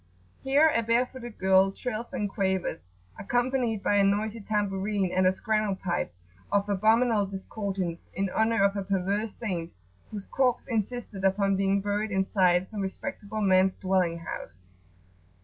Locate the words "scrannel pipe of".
5.31-6.67